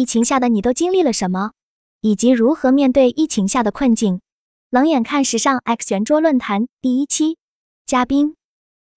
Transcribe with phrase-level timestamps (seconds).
[0.00, 1.52] 疫情下的你都经历了什么，
[2.00, 4.22] 以及如何面对疫情下的困境？
[4.70, 7.36] 冷眼看时尚 X 圆桌论坛第一期，
[7.84, 8.34] 嘉宾：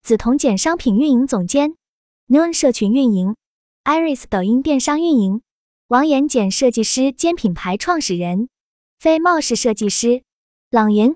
[0.02, 1.76] 梓潼简商品运营总监
[2.29, 3.36] ，Noon 社群运营
[3.84, 5.42] ，Iris 抖音电商运营，
[5.89, 8.47] 王岩简设计师兼品牌创始人，
[8.97, 10.24] 非貌式设计师，
[10.70, 11.13] 冷云。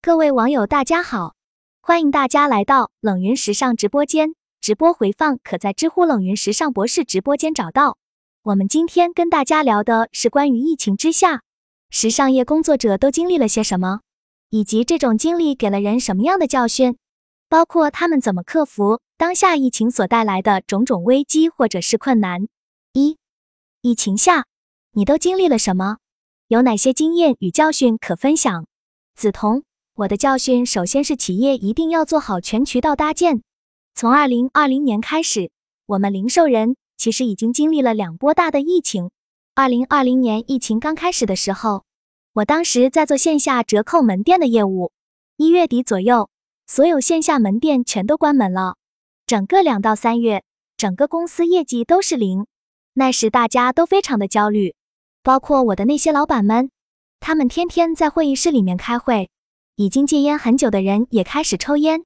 [0.00, 1.36] 各位网友，大家好，
[1.80, 7.98] 欢迎大家来到冷云时尚直播间，直播回放可在知乎冷云时尚博士直播间找到。
[8.44, 11.42] 我们今天跟大家聊的是关于疫情之下，
[11.90, 14.00] 时尚业工作者都经历了些什么，
[14.50, 16.96] 以及这种经历给了人什么样的教训，
[17.48, 22.48] 包括他们怎么克服当下疫情所带来的种种危机或者是困难。
[22.94, 23.16] 一、
[23.80, 24.46] 疫情下
[24.94, 25.98] 你都经历了什么？
[26.48, 28.66] 有哪些经验与教训可分享？
[29.16, 29.62] 梓潼，
[29.94, 33.44] 我的教训首先是企业一定要做好全渠道搭建。
[33.94, 35.52] 从二零二零年开始，
[35.86, 36.74] 我们零售人。
[37.02, 39.10] 其实已经经历了两波大的疫情。
[39.56, 41.82] 二零二零年疫情刚开始的时候，
[42.32, 44.92] 我当时在做线下折扣门店的业务。
[45.36, 46.30] 一月底左右，
[46.68, 48.76] 所有线下门店全都关门了。
[49.26, 50.44] 整个两到三月，
[50.76, 52.46] 整个公司业绩都是零。
[52.92, 54.76] 那时大家都非常的焦虑，
[55.24, 56.70] 包括我的那些老板们，
[57.18, 59.28] 他们天天在会议室里面开会。
[59.74, 62.04] 已经戒烟很久的人也开始抽烟，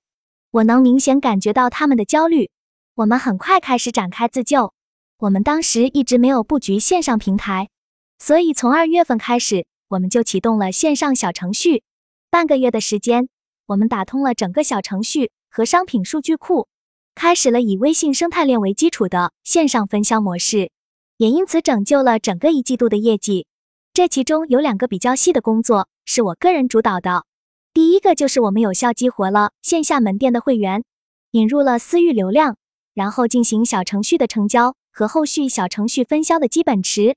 [0.52, 2.50] 我能明显感觉到他们的焦虑。
[2.94, 4.72] 我们很快开始展开自救。
[5.18, 7.70] 我们当时一直没有布局线上平台，
[8.18, 11.82] 所以从二月份开始，我们就启动了线上小程序。
[12.28, 13.30] 半个月的时间，
[13.64, 16.68] 我们打通了整个小程序和商品数据库，
[17.14, 20.70] 开始了以微信生态链为基础的线上分销模式，
[21.16, 23.46] 也因此拯救了整个一季度的业绩。
[23.94, 27.24] 这其中有两个比较细的工作是我个人主导的，
[27.72, 30.84] 第一个就是我们有效激活了线下门店的会员，
[31.30, 32.58] 引入了私域流量，
[32.92, 34.76] 然后进行小程序的成交。
[34.96, 37.16] 和后续小程序分销的基本池。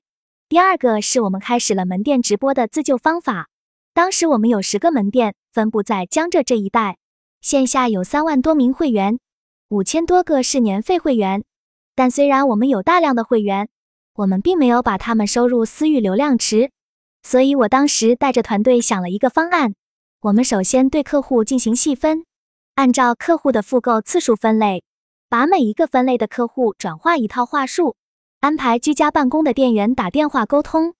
[0.50, 3.48] 第二个是我们开始了门店直播的自救方法。
[3.94, 6.98] 当时我们有十个门店分布在江浙这一带，
[7.40, 9.18] 线下有三万多名会员，
[9.70, 11.42] 五千多个是年费会员。
[11.94, 13.70] 但虽然我们有大量的会员，
[14.12, 16.70] 我们并没有把他们收入私域流量池。
[17.22, 19.74] 所以我当时带着团队想了一个方案。
[20.20, 22.26] 我们首先对客户进行细分，
[22.74, 24.82] 按照客户的复购次数分类。
[25.30, 27.94] 把每一个分类的客户转化一套话术，
[28.40, 30.94] 安排居家办公的店员打电话沟通，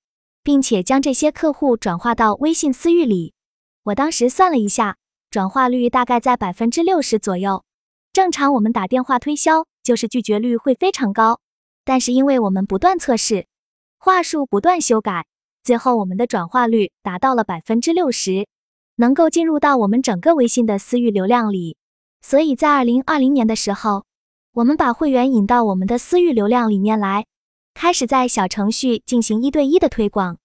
[0.45, 3.35] 并且将这些客户转化到微信私域里。
[3.83, 4.99] 我当时算了一下，
[5.33, 7.65] 转化率大概在百分之六十左右。
[8.13, 11.41] 正常我们打电话推销，就是拒绝率会非常高。
[11.85, 13.49] 但是因为我们不断测试，
[13.99, 15.27] 话术不断修改，
[15.65, 18.47] 最后我们的转化率达到了百分之六十，
[18.95, 21.77] 能够进入到我们整个微信的私域流量里。
[22.23, 24.05] 所以在二零二零年的时候。
[24.53, 27.25] 我们把会员引到我们的私域流量里面来，
[27.73, 30.39] 开始在小程序进行一对一的推广。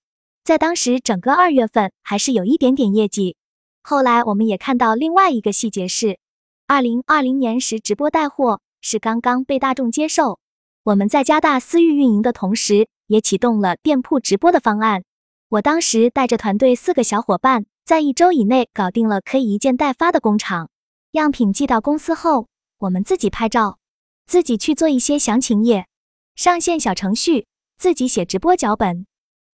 [0.43, 3.35] 在当时，整个二月份还是有一点点业绩。
[3.81, 6.19] 后来，我们也看到另外一个细节是，
[6.67, 10.39] 二零二零年时直播带货是刚刚被大众接受。
[10.83, 15.03] 我们在加大私域运营的同时，也启动了店铺直播的方案。
[15.49, 20.69] 我当时带着团队四个小伙伴，在一周以内搞定了可以一件代发的工厂。
[21.13, 23.79] 样品寄到公司后，我们自己拍照。
[24.27, 25.87] 自己去做一些详情页，
[26.35, 27.47] 上线小程序，
[27.77, 29.05] 自己写直播脚本。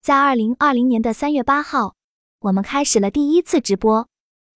[0.02, 1.96] 在二零二零年的三月八号，
[2.40, 4.08] 我们开始了第一次直播，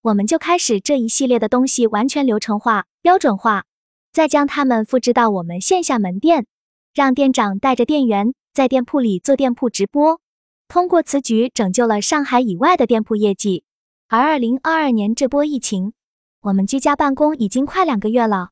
[0.02, 3.66] 我们就开始这一系列的东西完全流程化、标准化，
[4.12, 6.48] 再将它们复制到我们线下门店，
[6.94, 10.20] 让店长带着店员在店铺里做店铺直播。
[10.68, 13.66] 通过此举，拯救了上海以外的店铺业绩。
[14.08, 15.94] 而二零二二年这波疫情，
[16.42, 18.50] 我们居家办公已经快两个月了。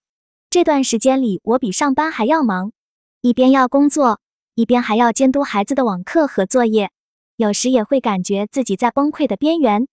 [0.53, 2.73] 这段时间里，我比上班还要忙，
[3.21, 4.19] 一边要工作，
[4.53, 6.91] 一边还要监督孩子的网课和作业，
[7.37, 9.87] 有时也会感觉自己在崩溃的边缘。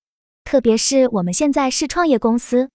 [0.44, 2.68] 特别是我们现在是创业公司，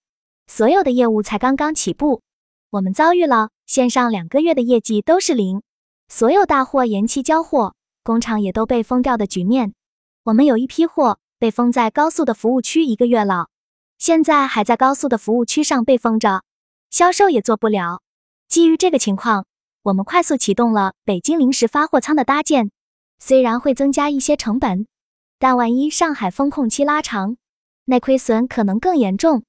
[0.48, 2.22] 所有的业务才刚刚起步，
[2.70, 5.62] 我们遭遇了线上两个月的业绩都是零，
[6.08, 9.74] 所有大货延期交货，工厂也都被封掉的局面。
[10.24, 13.46] 我们有一批货被封在高速的服务区一个月了，
[13.96, 16.42] 现在还在高速的服务区上被封着。
[16.90, 18.02] 销售也做不了。
[18.48, 19.46] 基于这个情况，
[19.82, 22.70] 我们快速启动了北京临时发货仓的搭建。
[23.18, 24.86] 虽然会增加一些成本，
[25.38, 27.36] 但万一上海封控期拉长，
[27.86, 29.44] 那亏损可能更严重。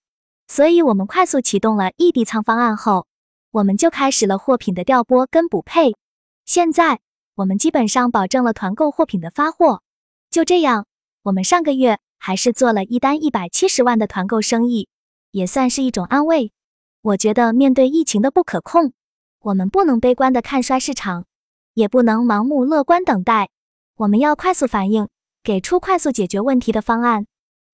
[0.48, 3.06] 所以，我们快速启动了异地仓方案后，
[3.52, 5.98] 我们就开始了货品的调拨跟补配。
[6.46, 7.02] 现在，
[7.36, 9.82] 我们基本上保证了团购货品的发货。
[10.30, 10.86] 就这样，
[11.24, 14.88] 我们上个月还是做了一单一百七十万的团购生意，
[15.32, 16.54] 也算是一种安慰。
[17.02, 18.94] 我觉得面对疫情的不可控，
[19.40, 21.26] 我们不能悲观的看衰市场，
[21.74, 23.50] 也不能盲目乐观等待，
[23.98, 25.08] 我们要快速反应，
[25.44, 27.28] 给出快速解决问题的方案。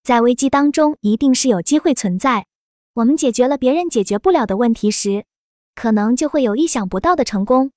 [0.03, 2.47] 在危机当中，一定是有机会存在。
[2.95, 5.25] 我们解决了别人解决不了的问题时，
[5.73, 7.71] 可能就会有意想不到的成功。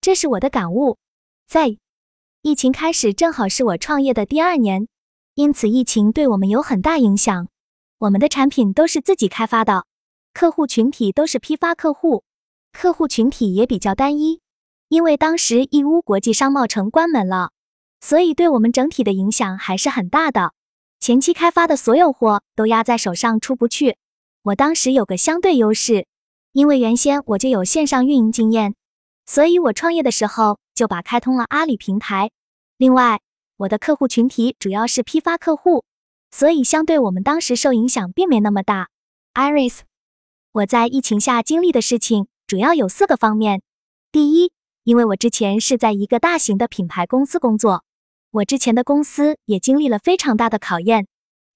[0.00, 0.96] 这是我的感悟。
[1.46, 1.76] 在
[2.40, 4.88] 疫情开始，正好是我创业的第二年，
[5.34, 7.48] 因此疫情对我们有很大影响。
[7.98, 9.84] 我们的产品都是自己开发的，
[10.32, 12.24] 客户群体都是批发客户，
[12.72, 14.40] 客户群体也比较单一。
[14.88, 17.50] 因为当时义乌国际商贸城关门了，
[18.00, 20.52] 所以对我们整体的影响还是很大的。
[21.00, 23.96] 前期开发的所有货都压在手上出不去。
[24.42, 26.06] 我当时有个相对优势，
[26.52, 28.74] 因为原先我就有线上运营经验，
[29.26, 32.30] 所以我创业的时候就把开通了阿里平台。
[32.76, 33.20] 另外，
[33.56, 35.84] 我的客户群体主要是批发客户。
[36.34, 38.88] 所以，相对我们当时受影响并没那么大。
[39.34, 39.80] Iris，
[40.52, 43.62] 我在疫情下经历的事情主要有四个方面。
[44.10, 44.52] 第一，
[44.84, 47.84] 因为我之前是在一个大型的品牌公司工作，
[48.30, 51.06] 我之前的公司也经历了非常大的考验，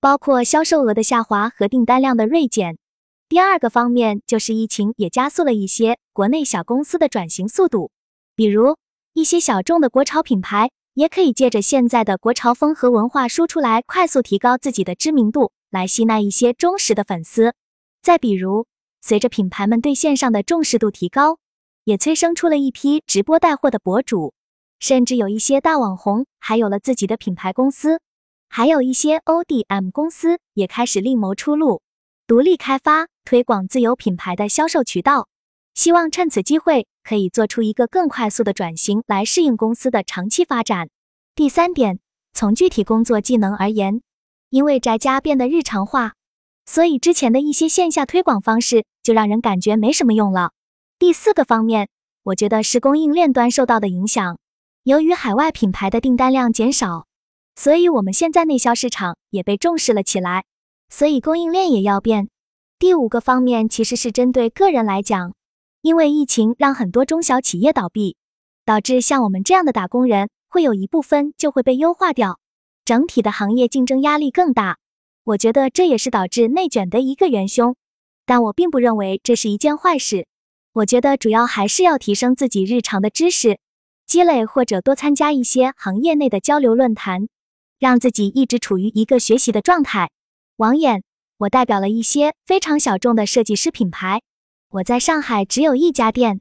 [0.00, 2.78] 包括销售额的下滑和订单量的锐减。
[3.28, 7.90] 第二个方面就是疫情也加速了一些国内小公司的转型速度，
[8.34, 8.78] 比如
[9.12, 10.70] 一些小众的国潮品牌。
[10.94, 17.52] 也可以借着现在的国潮风和文化输出来，快速提高自己的知名度，来吸纳一些忠实的粉丝。
[18.00, 18.66] 再比如，
[19.06, 21.38] 随着品牌们对线上的重视度提高，
[21.84, 24.34] 也催生出了一批直播带货的博主，
[24.80, 28.00] 甚至有一些大网红还有了自己的品牌公司，
[28.48, 31.82] 还有一些 ODM 公司也开始另谋出路，
[32.26, 35.28] 独立开发推广自有品牌的销售渠道。
[35.72, 40.88] 希望趁此机会可以做出一个更快速的转型，来适应公司的长期发展。
[41.36, 42.00] 第三点，
[42.32, 44.02] 从具体工作技能而言，
[44.50, 46.14] 因为宅家变得日常化，
[46.66, 50.52] 所以之前的一些线下推广方式就让人感觉没什么用了。
[50.98, 51.88] 第四个方面，
[52.24, 54.38] 我觉得是供应链端受到的影响。
[54.82, 57.06] 由于海外品牌的订单量减少，
[57.54, 60.44] 所以我们现在内销市场也被重视了起来，
[60.90, 62.28] 所以供应链也要变。
[62.78, 65.32] 第五个方面其实是针对个人来讲。
[65.82, 68.16] 因为疫情让很多中小企业倒闭，
[68.64, 72.40] 导致像我们这样的打工人会有一部分就会被优化掉，
[72.84, 74.78] 整体的行业竞争压力更大。
[75.26, 77.74] 我觉得这也是导致内卷的一个元凶，
[78.24, 80.28] 但我并不认为这是一件坏事。
[80.72, 83.58] 我觉得主要还是要提升自己日常的知识
[84.06, 87.26] 积累，或者多参加一些行业内的交流论坛，
[87.80, 90.10] 让自己一直处于一个学习的状态。
[90.58, 91.02] 网眼，
[91.38, 94.22] 我代表了一些非常小众的设计师品牌。
[94.70, 96.40] 我在上海只有一家店，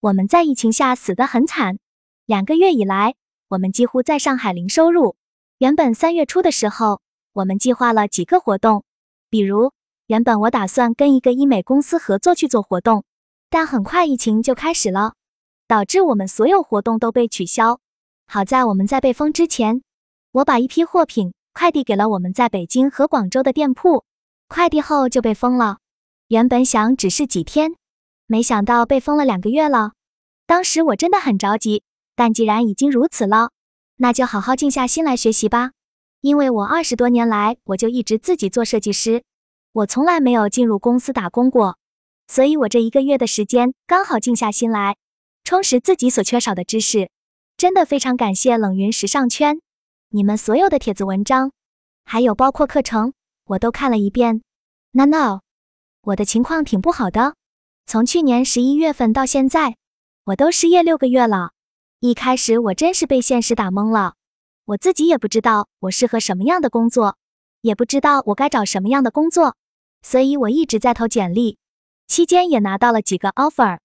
[0.00, 1.78] 我们在疫情下死得很惨。
[2.26, 3.14] 两个月以来，
[3.48, 5.16] 我们几乎在上海零收入。
[5.56, 7.00] 原本三月初的时候，
[7.36, 8.82] 我们计划了几个活动，
[9.28, 9.72] 比如
[10.06, 13.04] 原本我打算跟一个医美公司合作去做活动，
[13.50, 15.12] 但很快疫情就开始了，
[15.68, 17.78] 导致我们所有活动都被取消。
[18.26, 19.82] 好在我们在被封之前，
[20.32, 24.04] 我把一批货品快递给了我们在北京和广州的店铺，
[24.48, 25.76] 快递后就被封了。
[26.28, 27.74] 原本想只是几天，
[28.26, 29.92] 没想到被封了两个月了。
[30.46, 31.82] 当时我真的很着急，
[32.14, 33.50] 但既然已经如此了，
[33.96, 35.72] 那就好好静下心来学习吧。
[36.26, 39.22] 因为我二十多年来，我就一直自己做设计师，
[39.70, 41.78] 我从来没有进入公司打工过，
[42.26, 44.96] 所以我这一个月的时间刚好静下心来，
[45.44, 47.10] 充实自己所缺少的知识。
[47.56, 49.60] 真的非常感谢冷云时尚圈，
[50.08, 51.52] 你们所有的帖子、文章，
[52.04, 53.12] 还有包括课程，
[53.44, 54.42] 我都看了一遍。
[54.90, 55.42] No no。
[56.00, 57.36] 我的情况挺不好的，
[57.86, 59.76] 从去年十一月份到现在，
[60.24, 61.52] 我都失业六个月了。
[62.00, 64.14] 一开始我真是被现实打懵了，
[64.66, 67.16] 我自己也不知道我适合什么样的工作，
[67.60, 69.56] 也不知道我该找什么样的工作，
[70.02, 71.58] 所以我一直在投简历，
[72.08, 73.78] 期间也拿到了几个 offer，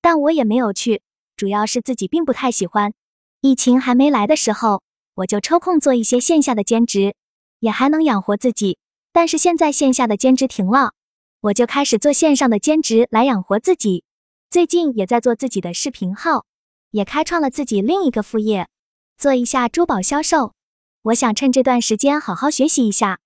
[0.00, 1.02] 但我也没有去，
[1.36, 2.94] 主要是自己并不太喜欢。
[3.40, 4.82] 疫情还没来的时候，
[5.14, 7.16] 我就抽空做一些线下的兼职，
[7.58, 8.78] 也还能养活自己。
[9.12, 10.92] 但是现在线下的兼职停了。
[11.40, 14.04] 我就开始做线上的兼职来养活自己，
[14.50, 16.46] 最近也在做自己的视频号，
[16.90, 18.68] 也开创了自己另一个副业，
[19.18, 20.54] 做一下珠宝销售。
[21.02, 23.18] 我想趁这段时间好好学习一下。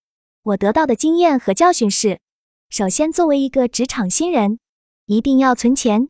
[0.43, 2.19] 我得到的经验和教训是：
[2.71, 4.59] 首先，作为一个职场新人，
[5.05, 6.09] 一定要存钱。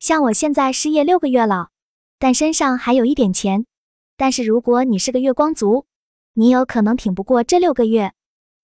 [0.00, 1.68] 像我现在失业六个月了，
[2.18, 3.66] 但身上还有一点钱。
[4.16, 5.86] 但是如果你是个月光族，
[6.34, 8.12] 你有可能挺不过这六个月。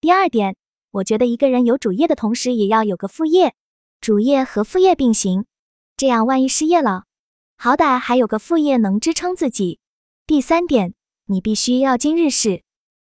[0.00, 0.56] 第二点。
[0.90, 3.54] 我觉得一个人有主业的同时，也要有个副业，
[4.00, 5.44] 主业和副业并行，
[5.96, 7.04] 这样万一失业了，
[7.56, 9.78] 好歹还有个副业能支撑自己。
[10.28, 10.92] 第三点，
[11.26, 12.64] 你必须要今日事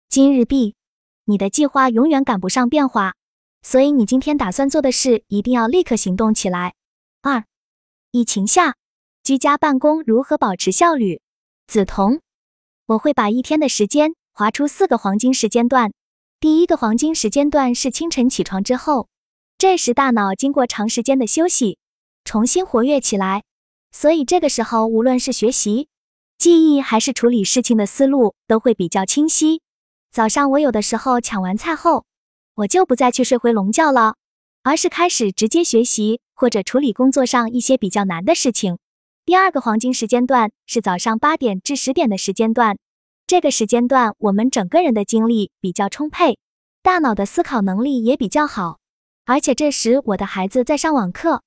[0.09, 0.73] 今日毕，
[1.25, 3.13] 你的计划永远赶不上变化，
[3.61, 6.73] 所以你今天打算做的事，一定要立刻行动起来。
[7.21, 7.45] 二，
[8.09, 8.75] 疫情下
[9.23, 11.21] 居家办公如何保持效率？
[11.67, 12.21] 梓潼，
[12.87, 15.93] 我会把一天的时间划出四个黄金时间段。
[16.39, 19.07] 第一个黄金时间段是清晨起床之后，
[19.59, 21.77] 这时大脑经过长时间的休息，
[22.25, 23.43] 重新活跃起来，
[23.91, 25.87] 所以这个时候无论是学习、
[26.41, 29.61] 记忆还是处理事情的思路都会比较清晰。
[30.11, 32.03] 早上我有的时候抢完菜后，
[32.55, 34.15] 我就不再去睡回笼觉了，
[34.63, 38.79] 而是开始直接学习或者处理工作上一些比较难的事情。
[39.23, 42.79] 第二个黄金时间段是早上八点至十点的时间段，
[43.27, 46.39] 这个时间段我们整个人的精力比较充沛，
[46.81, 48.79] 大脑的思考能力也比较好，
[49.27, 51.43] 而且这时我的孩子在上网课，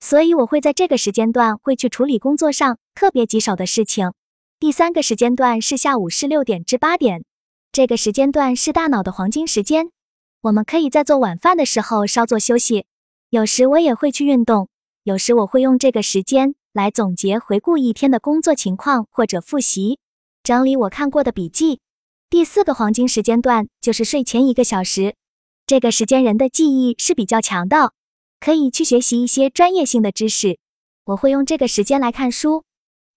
[0.00, 4.14] 所以我会在这个时间段会去处理工作上特别棘手的事情。
[4.60, 7.24] 第三个时间段是下午是六点至八点，
[7.70, 9.92] 这个时间段是大脑的黄金时间，
[10.40, 12.84] 我们可以在做晚饭的时候稍作休息，
[13.30, 14.68] 有时我也会去运动，
[15.04, 16.56] 有时我会用这个时间。
[16.72, 19.98] 来总结、回顾一天的工作情况，或者复习、
[20.44, 21.80] 整理我看过的笔记。
[22.28, 25.14] 第四个黄金时间段就是睡前一个小时，
[25.66, 27.92] 这个时间人的记忆是比较强的，
[28.38, 30.58] 可以去学习一些专业性的知识。
[31.04, 32.64] 我会用这个时间来看书，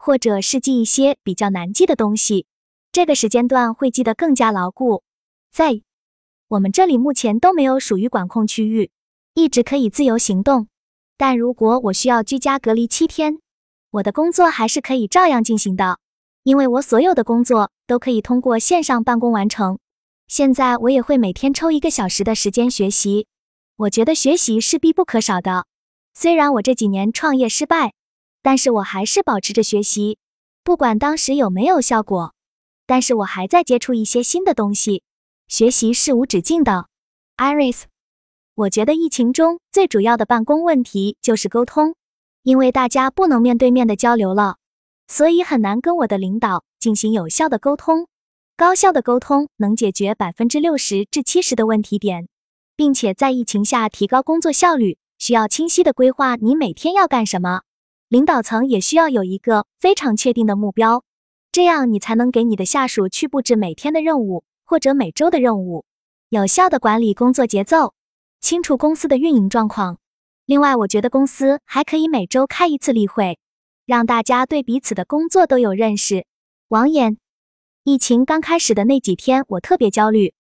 [0.04, 2.48] 或者是记一些比较难记的东西。
[2.92, 5.04] 这个时间段会记得更加牢固。
[5.52, 5.82] 在
[6.48, 8.90] 我们这里目前都没有属于管控区域，
[9.36, 10.68] 一直可以自由行动。
[11.18, 13.38] 但如果我需要居家隔离七天，
[13.92, 16.00] 我的工作还是可以照样进行的，
[16.42, 19.78] 因为我所有的工作都可以通过线上办公完成。
[20.28, 23.28] 现在我也会每天抽一个小时的时间学习，
[23.76, 25.68] 我觉得学习是必不可少的。
[26.14, 27.94] 虽然我这几年创业失败，
[28.42, 30.18] 但是我还是保持着学习，
[30.64, 32.34] 不管当时有没有效果，
[32.86, 35.04] 但是我还在接触一些新的东西。
[35.48, 36.88] 学习是无止境的
[37.38, 37.84] ，Iris。
[38.56, 41.96] 我觉得疫情中最主要的办公问题就是沟通。
[42.44, 44.58] 因为大家不能面对面的交流了，
[45.08, 48.08] 所以很难跟我的领导进行有效的沟通。
[48.58, 52.28] 高效的沟通能解决百分之六十至七十的问题点，
[52.76, 57.62] 并且在疫情下提高工作效率，需要清晰的规划你每天要干什么。
[58.12, 61.06] 领导层也需要有一个非常确定的目标，
[61.50, 65.86] 这样你才能给你的下属去布置每天的任务或者每周的任务，
[66.28, 67.94] 有效的管理工作节奏，
[68.42, 69.98] 清楚公司的运营状况。
[70.46, 73.40] 另外，我觉得公司还可以每周开一次例会，
[73.86, 76.26] 让大家对彼此的工作都有认识。
[76.68, 77.18] 王岩，
[77.86, 80.34] 疫情刚开始的那几天，我特别焦虑，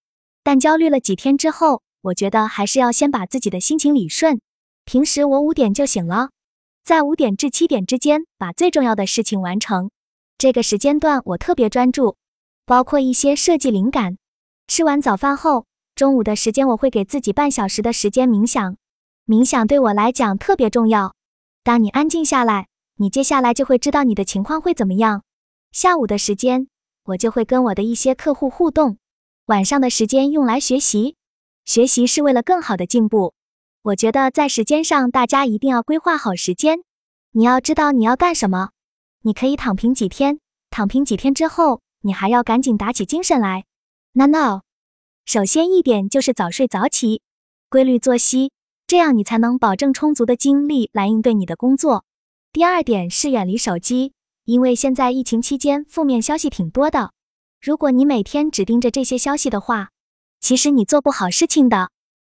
[0.43, 4.41] 但焦虑了几天之后，我觉得还是要先把自己的心情理顺。
[4.83, 6.31] 平时我五点就醒了，
[6.91, 9.91] 在五点至七点之间把最重要的事情完成。
[10.37, 12.17] 这个时间段我特别专注，
[12.65, 14.17] 包括一些设计灵感。
[14.67, 18.75] 吃完早饭后，中午的时间我会给自己半小时的时间冥想。
[19.25, 21.15] 冥想对我来讲特别重要。
[21.63, 22.67] 当你安静下来，
[22.97, 25.23] 你接下来就会知道你的情况会怎么样。
[25.71, 26.67] 下午的时间，
[27.05, 28.97] 我就会跟我的一些客户互动。
[29.45, 31.15] 晚上的时间用来学习，
[31.63, 33.33] 学习是为了更好的进步。
[33.83, 36.83] 我觉得在时间上，大家一定要规划好时间。
[37.31, 38.69] 你要知道你要干什么。
[39.23, 43.65] 你可以躺平几天，躺平几天之后，你还要赶紧打起精神来。
[44.13, 44.61] No no，
[45.25, 47.23] 首先一点就是早睡早起，
[47.69, 48.51] 规律作息。
[48.85, 52.05] 这样你才能保证充足的精力来应对你的工作。
[52.51, 54.13] 第二点是远离手机，
[54.45, 57.13] 因为现在疫情期间负面消息挺多的。
[57.59, 59.89] 如果你每天只盯着这些消息的话，
[60.39, 61.89] 其实你做不好事情的。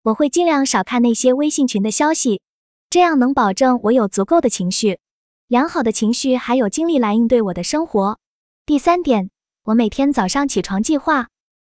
[0.09, 2.41] 我会尽量少看那些微信群的消息，
[2.89, 5.01] 这样能保证我有足够的情绪、
[5.49, 8.19] 良好的情绪还有精力来应对我的生活。
[8.65, 9.31] 第三点，
[9.65, 11.29] 我每天早上起床计划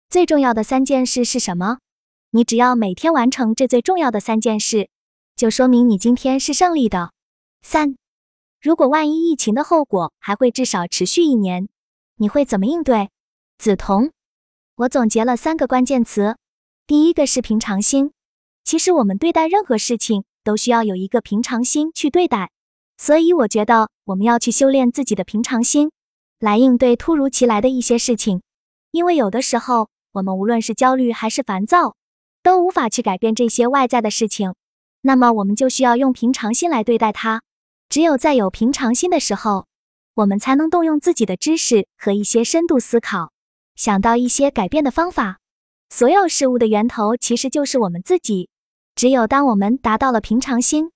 [0.08, 1.78] 最重要的三件事是什么？
[2.30, 4.88] 你只要每天完成这最重要的三件事，
[5.34, 7.10] 就说明你今天是胜利的。
[7.60, 7.96] 三，
[8.60, 11.68] 如果万一疫情的后果还会至少持续一年，
[12.18, 13.10] 你会怎么应对？
[13.58, 14.12] 梓潼，
[14.76, 16.36] 我总结了三个关键词，
[16.86, 18.12] 第一个是平常心。
[18.68, 22.50] 其实我们对待任何事情都需要有一个平常心去对待，
[22.98, 25.90] 所以我觉得我们要去修炼自己的平常心，
[26.38, 28.42] 来应对突如其来的一些事情。
[28.90, 31.96] 因为有的时候，我们无论是焦虑还是烦躁。
[32.42, 34.54] 都无法去改变这些外在的事情，
[35.00, 37.40] 那么我们就需要用平常心来对待它。
[37.88, 39.66] 只有在有平常心的时候，
[40.12, 43.32] 我们才能动用自己的知识和一些深度思考，
[43.76, 45.38] 想到一些改变的方法。
[45.88, 48.50] 所有事物的源头其实就是我们自己。
[48.98, 50.90] 只有当我们达到了平常心，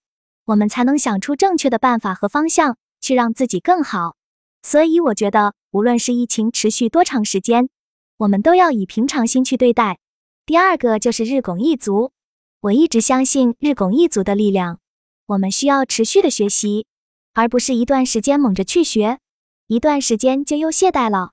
[0.47, 4.17] 我们才能想出正确的办法和方向，去让自己更好。
[4.61, 7.69] 所以，我觉得无论是疫情持续多长时间，
[8.17, 10.01] 我们都要以平常心去对待。
[10.45, 12.11] 第二个就是日拱一卒，
[12.63, 14.81] 我一直相信日拱一卒的力量。
[15.27, 16.87] 我们需要持续的学习，
[17.35, 19.21] 而不是一段时间猛着去学，
[19.69, 21.31] 一段时间就又懈怠了。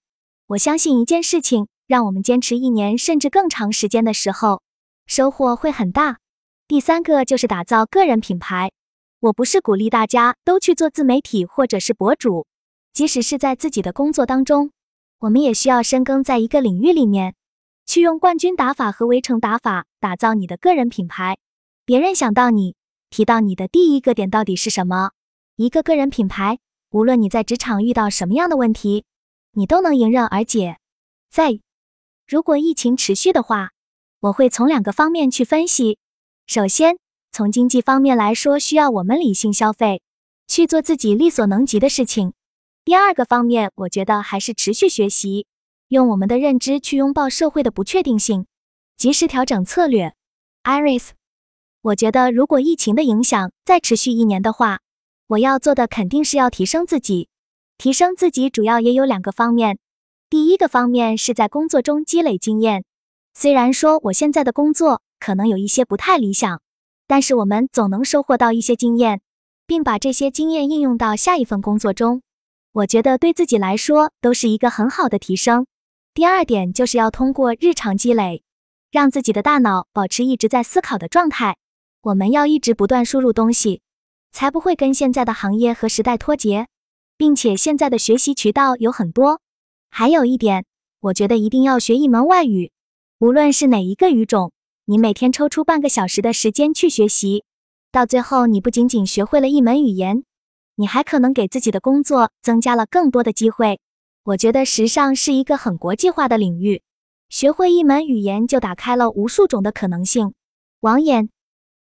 [0.49, 4.61] 我相信一件事情，让我们坚持一年甚至更长时间的时候，
[5.07, 6.19] 收获会很大。
[6.69, 8.71] 第三个就是打造个人品牌。
[9.21, 12.45] 我不是鼓励大家都去做自媒体或者是博主，
[12.93, 14.71] 即使是在自己的工作当中，
[15.17, 17.33] 我们也需要深耕在一个领域里面，
[17.87, 21.39] 去用冠军打法和围城打法打造你的个人品牌。
[21.85, 22.75] 别人想到你，
[23.09, 25.09] 提到你的第一个点到底是什么？
[25.55, 26.59] 一个个人品牌，
[26.91, 29.05] 无论你在职场遇到什么样的问题，
[29.53, 30.77] 你都能迎刃而解。
[31.31, 31.59] 在
[32.27, 33.71] 如果疫情持续的话，
[34.19, 35.97] 我会从两个方面去分析。
[36.49, 36.97] 首先，
[37.31, 40.01] 从经济方面来说，需要我们理性消费，
[40.47, 42.33] 去做自己力所能及的事情。
[42.83, 45.45] 第二个方面，我觉得还是持续学习，
[45.89, 48.47] 用我们的认知去拥抱社会的不确定性，
[48.97, 50.15] 及时调整策略。
[50.63, 51.09] Iris，
[51.83, 54.79] 我觉得如果疫情的影响再持续一年的话，
[55.27, 57.29] 我要做的肯定是要提升自己。
[57.77, 59.77] 提升自己主要也有两个方面，
[60.31, 62.85] 第一个方面是在工作中积累经验。
[63.41, 66.61] 虽然说我现在的工作，可能有一些不太理想，
[67.07, 69.21] 但是我们总能收获到一些经验，
[69.65, 72.21] 并把这些经验应用到下一份工作中。
[72.73, 75.67] 我觉得对自己来说都是一个很好的提升。
[76.13, 78.43] 第二点就是要通过日常积累，
[78.91, 81.55] 让自己的大脑保持一直在思考的状态。
[82.01, 83.81] 我们要一直不断输入东西，
[84.33, 86.67] 才不会跟现在的行业和时代脱节，
[87.15, 89.39] 并且现在的学习渠道有很多。
[89.89, 90.65] 还有一点，
[90.99, 92.73] 我觉得一定要学一门外语，
[93.19, 94.53] 无论是哪一个语种。
[94.85, 97.43] 你每天抽出半个小时的时间去学习，
[97.91, 100.23] 到最后你不仅仅学会了一门语言，
[100.75, 103.81] 你还可能给自己的工作增加了更多的机会。
[104.23, 106.81] 我觉得时尚是一个很国际化的领域，
[107.27, 110.33] 学会一门语言就打开了无数种的可能性。
[110.79, 111.29] 王眼，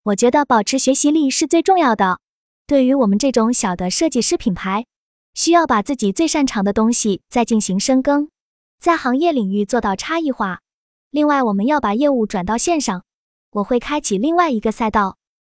[0.05, 2.21] 我觉得保持学习力是最重要的。
[2.69, 4.87] 对于我们这种小的设计师品牌，
[5.35, 8.31] 需要把自己最擅长的东西再进行深耕，
[8.79, 10.61] 在行业领域做到差异化。
[11.11, 13.05] 另外，我们要把业务转到线上，
[13.51, 15.17] 我会开启另外一个赛道，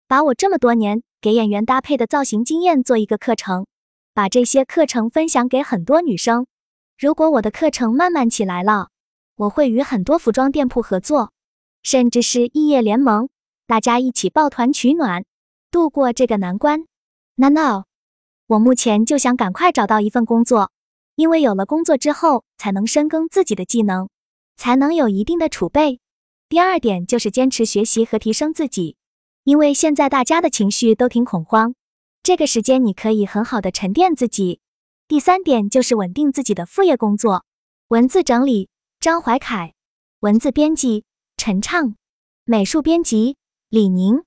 [0.08, 3.66] 把我这么多年给演员搭配的造型经验做一个课程，
[4.14, 6.46] 把这些课程分享给很多女生。
[7.00, 8.90] 如果我的课程慢慢起来了，
[9.36, 11.32] 我会与很多服装店铺合作，
[11.84, 13.30] 甚至是异业联盟，
[13.66, 15.24] 大家一起抱团取暖，
[15.72, 16.86] 度过这个难关。
[17.36, 17.84] No no，
[18.48, 20.72] 我目前就想赶快找到一份工作，
[21.16, 24.10] 因为有了工作之后，才能深耕自己的技能。
[24.58, 26.00] 才能有一定的储备。
[26.50, 28.98] 第二点就是坚持学习和提升自己，
[29.44, 31.76] 因为现在大家的情绪都挺恐慌，
[32.24, 34.60] 这个时间你可以很好的沉淀自己。
[35.08, 37.46] 第三点就是稳定自己的副业工作。
[37.88, 38.68] 文字整理
[39.00, 39.74] 张怀凯，
[40.20, 41.06] 文字编辑
[41.38, 41.96] 陈畅，
[42.44, 43.38] 美术编辑
[43.70, 44.27] 李宁。